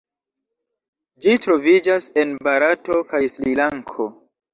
[1.25, 4.09] Ĝi troviĝas en Barato kaj Srilanko.